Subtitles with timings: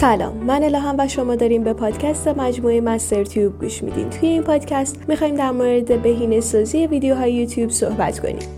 [0.00, 4.10] سلام من الهام و شما داریم به پادکست مجموعه مستر تیوب گوش میدین.
[4.10, 8.57] توی این پادکست می‌خوایم در مورد بهینه سازی ویدیوهای یوتیوب صحبت کنیم.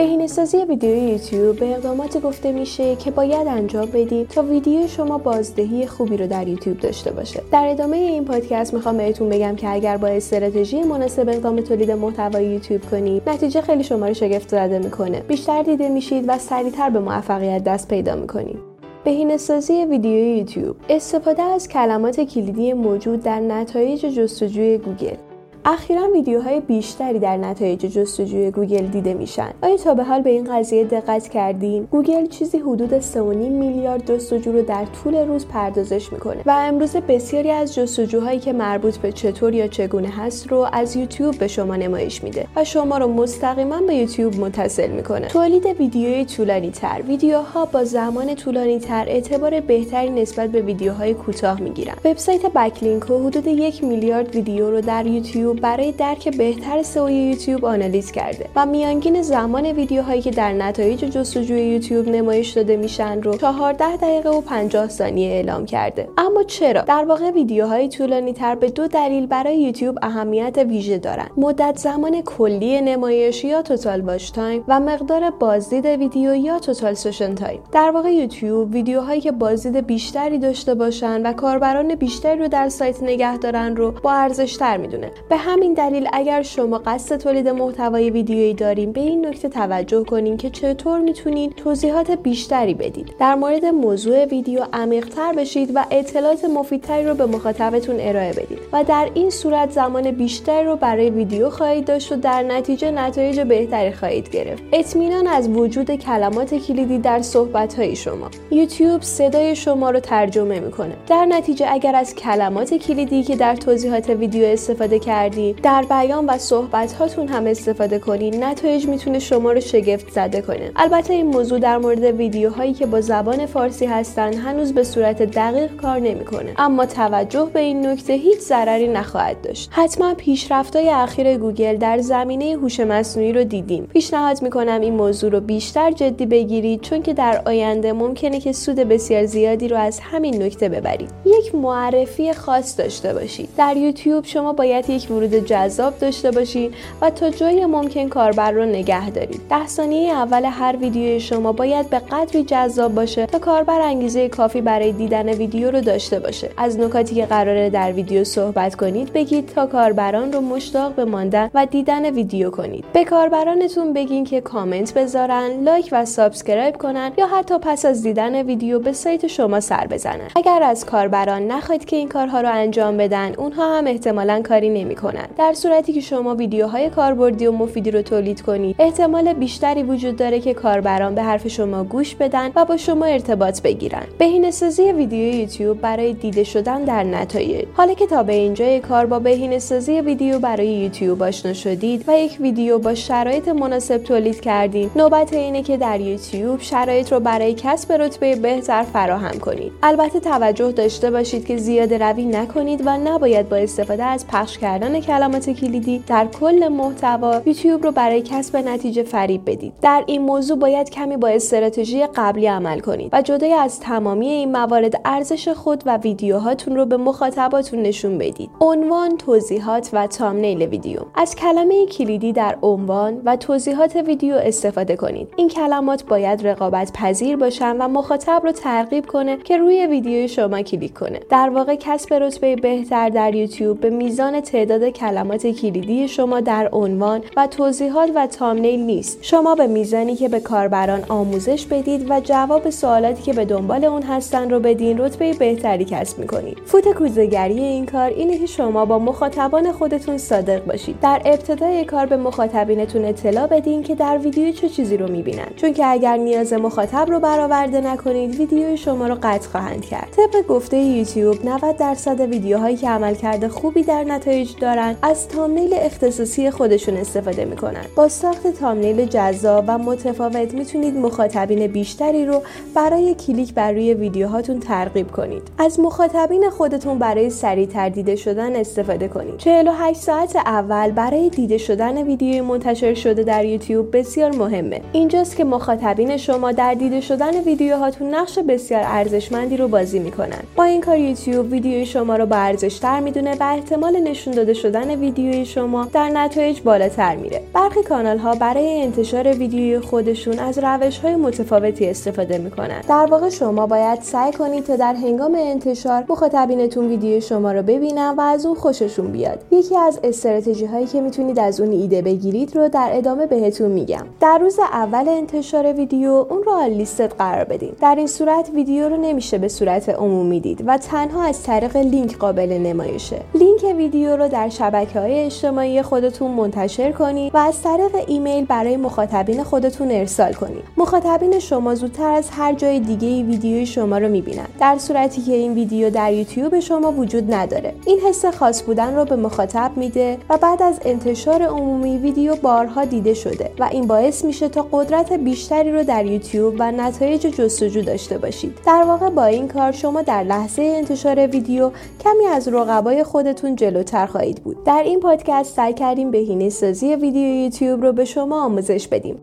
[0.00, 5.86] بهینه‌سازی ویدیو یوتیوب به اقداماتی گفته میشه که باید انجام بدیم تا ویدیو شما بازدهی
[5.86, 7.42] خوبی رو در یوتیوب داشته باشه.
[7.52, 12.46] در ادامه این پادکست می‌خوام بهتون بگم که اگر با استراتژی مناسب اقدام تولید محتوای
[12.46, 15.20] یوتیوب کنید نتیجه خیلی شما رو شگفت زده می‌کنه.
[15.20, 18.58] بیشتر دیده میشید و سریعتر به موفقیت دست پیدا می‌کنید
[19.04, 25.16] بهینه‌سازی ویدیو یوتیوب استفاده از کلمات کلیدی موجود در نتایج جستجوی گوگل.
[25.64, 29.50] اخیرا ویدیوهای بیشتری در نتایج جستجوی گوگل دیده میشن.
[29.62, 34.52] آیا تا به حال به این قضیه دقت کردین؟ گوگل چیزی حدود 3.5 میلیارد جستجو
[34.52, 39.54] رو در طول روز پردازش می‌کنه و امروز بسیاری از جستجوهایی که مربوط به چطور
[39.54, 43.94] یا چگونه هست رو از یوتیوب به شما نمایش میده و شما رو مستقیما به
[43.94, 45.28] یوتیوب متصل می‌کنه.
[45.28, 51.60] تولید ویدیوی طولانی تر ویدیوها با زمان طولانی تر اعتبار بهتری نسبت به ویدیوهای کوتاه
[51.60, 51.94] می‌گیرن.
[52.04, 58.12] وبسایت Backlinko حدود یک میلیارد ویدیو رو در یوتیوب برای درک بهتر SEO یوتیوب آنالیز
[58.12, 63.96] کرده و میانگین زمان ویدیوهایی که در نتایج جستجوی یوتیوب نمایش داده میشن رو 14
[63.96, 66.08] دقیقه و 50 ثانیه اعلام کرده.
[66.18, 71.30] اما چرا؟ در واقع ویدیوهای طولانی تر به دو دلیل برای یوتیوب اهمیت ویژه دارند
[71.36, 77.34] مدت زمان کلی نمایش یا total watch time و مقدار بازدید ویدیو یا total session
[77.34, 82.68] time در واقع یوتیوب ویدیوهایی که بازدید بیشتری داشته باشن و کاربران بیشتری رو در
[82.68, 85.10] سایت نگه دارن رو با ارزش تر می‌دونه.
[85.28, 90.36] به همین دلیل اگر شما قصد تولید محتوای ویدیویی دارین به این نکته توجه کنین
[90.36, 93.14] که چطور می‌تونید توضیحات بیشتری بدید.
[93.18, 98.84] در مورد موضوع ویدیو عمیقتر بشید و اطلاعات مفیدتری رو به مخاطبتون ارائه بدید و
[98.84, 103.92] در این صورت زمان بیشتری رو برای ویدیو خواهید داشت و در نتیجه نتایج بهتری
[103.92, 104.62] خواهید گرفت.
[104.72, 108.30] اطمینان از وجود کلمات کلیدی در صحبت شما.
[108.50, 110.96] یوتیوب صدای شما رو ترجمه می‌کنه.
[111.08, 114.98] در نتیجه اگر از کلمات کلیدی که در توضیحات ویدیو استفاده
[115.36, 120.40] کردید در بیان و صحبت هاتون هم استفاده کنید نتایج می‌تونه شما رو شگفت زده
[120.42, 120.72] کنه.
[120.76, 125.76] البته این موضوع در مورد ویدیوهایی که با زبان فارسی هستن هنوز به صورت دقیق
[125.76, 126.54] کار نمی‌کنه.
[126.58, 129.70] اما توجه به این نکته هیچ ضرری نخواهد داشت.
[129.72, 133.84] حتما پیشرفت‌های اخیر گوگل در زمینه هوش مصنوعی رو دیدین.
[133.84, 138.76] پیشنهاد می‌کنم این موضوع رو بیشتر جدی بگیرید چون که در آینده ممکنه که سود
[138.76, 141.10] بسیار زیادی رو از همین نکته ببرید.
[141.26, 143.48] یک معرفی خاص داشته باشید.
[143.56, 148.64] در یوتیوب شما باید یک ورود جذاب داشته باشید و تا جای ممکن کاربر رو
[148.64, 153.80] نگه دارید ده ثانیه اول هر ویدیو شما باید به قدری جذاب باشه تا کاربر
[153.80, 156.50] انگیزه کافی برای دیدن ویدیو رو داشته باشه.
[156.56, 161.50] از نکاتی که قراره در ویدیو صحبت کنید بگید تا کاربران رو مشتاق به ماندن
[161.54, 162.84] و دیدن ویدیو کنید.
[162.92, 168.42] به کاربرانتون بگین که کامنت بذارن لایک و subscribe کنن یا حتی پس از دیدن
[168.42, 170.28] ویدیو به سایت شما سر بزنن.
[170.36, 175.09] اگر از کاربران نخواهید که این کارها رو انجام بدن اونها هم احتمالا کاری نمی‌کنن.
[175.38, 180.40] در صورتی که شما ویدیوهای کاربردی و مفیدی رو تولید کنید احتمال بیشتری وجود داره
[180.40, 184.02] که کاربران به حرف شما گوش بدن و با شما ارتباط بگیرن.
[184.18, 187.64] بهینه‌سازی ویدیو یوتیوب برای دیده شدن در نتایج.
[187.74, 192.36] حالا که تا به اینجای کار با بهینه‌سازی ویدیو برای یوتیوب آشنا شدید و یک
[192.40, 197.92] ویدیو با شرایط مناسب تولید کردید نوبت اینه که در یوتیوب شرایط رو برای کسب
[197.92, 199.72] رتبه بهتر فراهم کنید.
[199.82, 204.99] البته توجه داشته باشید که زیاده روی نکنید و نباید با استفاده از پخش کردن
[205.00, 209.72] کلمات کلیدی در کل محتوا یوتیوب رو برای کسب نتیجه فریب بدید.
[209.82, 214.52] در این موضوع باید کمی با استراتژی قبلی عمل کنید و جدای از تمامی این
[214.52, 218.50] موارد ارزش خود و ویدیوهاتون رو به مخاطباتون نشون بدید.
[218.60, 221.00] عنوان توضیحات و تامنیل ویدیو.
[221.14, 225.28] از کلمه کلیدی در عنوان و توضیحات ویدیو استفاده کنید.
[225.36, 230.62] این کلمات باید رقابت پذیر باشن و مخاطب رو ترغیب کنه که روی ویدیو شما
[230.62, 231.20] کلیک کنه.
[231.30, 237.20] در واقع کسب رتبه بهتر در یوتیوب به میزان تعداد کلمات کلیدی شما در عنوان
[237.36, 239.18] و توضیحات و تامنیل نیست.
[239.22, 244.02] شما به میزانی که به کاربران آموزش بدید و جواب سوالاتی که به دنبال اون
[244.02, 246.58] هستن رو بدین رتبه بهتری کسب می‌کنید.
[246.64, 251.00] فوت کوزهگری این کار اینه که شما با مخاطبان خودتون صادق باشید.
[251.00, 255.48] در ابتدای کار به مخاطبینتون اطلاع بدین که در ویدیو چه چیزی رو می‌بینن.
[255.56, 260.08] چون که اگر نیاز مخاطب رو برآورده نکنید ویدیو شما رو قطع خواهند کرد.
[260.16, 265.74] طبق گفته یوتیوب 90 درصد ویدیوهایی که عملکرد خوبی در نتایج دارن میارن از تامنیل
[265.74, 267.84] اختصاصی خودشون استفاده می‌کنن.
[267.96, 272.42] با ساخت تامنیل جذاب و متفاوت می‌تونید مخاطبین بیشتری رو
[272.74, 275.42] برای کلیک بر روی ویدیوهاتون ترغیب کنید.
[275.58, 279.36] از مخاطبین خودتون برای سریعتر دیده شدن استفاده کنید.
[279.38, 284.80] 48 ساعت اول برای دیده شدن ویدیوی منتشر شده در یوتیوب بسیار مهمه.
[284.92, 290.42] اینجاست که مخاطبین شما در دیده شدن ویدیوهاتون نقش بسیار ارزشمندی رو بازی می‌کنن.
[290.56, 294.94] با این کار یوتیوب ویدیوی شما رو با ارزشتر می‌دونه و احتمال نشون داده شدن
[295.00, 297.40] ویدیوی شما در نتایج بالاتر میره.
[297.54, 302.80] برخی کانال ها برای انتشار ویدیوی خودشون از روش های متفاوتی استفاده می‌کنن.
[302.88, 308.14] در واقع شما باید سعی کنید تا در هنگام انتشار مخاطبینتون ویدیو شما رو ببینن
[308.18, 309.38] و از اون خوششون بیاد.
[309.50, 314.06] یکی از استراتژی هایی که می‌تونید از اون ایده بگیرید رو در ادامه بهتون میگم.
[314.20, 317.72] در روز اول انتشار ویدیو اون رو آل لیستت قرار بدین.
[317.80, 322.18] در این صورت ویدیو رو نمیشه به صورت عمومی دید و تنها از طریق لینک
[322.18, 323.16] قابل نمایشه.
[323.62, 328.76] لینک ویدیو رو در شبکه های اجتماعی خودتون منتشر کنید و از طریق ایمیل برای
[328.76, 330.62] مخاطبین خودتون ارسال کنید.
[330.76, 335.32] مخاطبین شما زودتر از هر جای دیگه ای ویدیوی شما رو می‌بینن در صورتی که
[335.32, 337.74] این ویدیو در یوتیوب شما وجود نداره.
[337.86, 342.84] این حس خاص بودن رو به مخاطب میده و بعد از انتشار عمومی ویدیو بارها
[342.84, 347.82] دیده شده و این باعث میشه تا قدرت بیشتری رو در یوتیوب و نتایج جستجو
[347.82, 348.58] داشته باشید.
[348.66, 351.70] در واقع با این کار شما در لحظه انتشار ویدیو
[352.04, 354.64] کمی از رقبای خودتون جلوتر خواهید بود.
[354.64, 359.20] در این پادکست سعی کردیم بهینه سازی ویدیو یوتیوب رو به شما آموزش بدیم.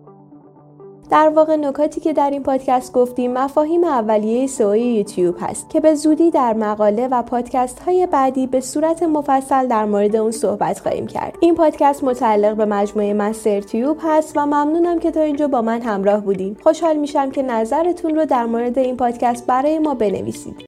[1.09, 5.95] در واقع نکاتی که در این پادکست گفتیم مفاهیم اولیه سئو یوتیوب هست که به
[5.95, 11.07] زودی در مقاله و پادکست های بعدی به صورت مفصل در مورد اون صحبت خواهیم
[11.07, 11.35] کرد.
[11.39, 15.81] این پادکست متعلق به مجموعه مستر تیوب هست و ممنونم که تا اینجا با من
[15.81, 20.66] همراه بودیم خوشحال میشم که نظرتون رو در مورد این پادکست برای ما بنویسید.